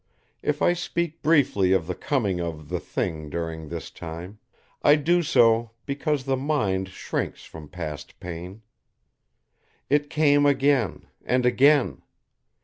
If 0.41 0.63
I 0.63 0.73
speak 0.73 1.21
briefly 1.21 1.73
of 1.73 1.85
the 1.85 1.93
coming 1.93 2.39
of 2.39 2.69
the 2.69 2.79
Thing 2.79 3.29
during 3.29 3.69
this 3.69 3.91
time, 3.91 4.39
I 4.81 4.95
do 4.95 5.21
so 5.21 5.73
because 5.85 6.23
the 6.23 6.35
mind 6.35 6.89
shrinks 6.89 7.43
from 7.43 7.67
past 7.69 8.19
pain. 8.19 8.63
It 9.91 10.09
came 10.09 10.47
again, 10.47 11.05
and 11.23 11.45
again. 11.45 12.01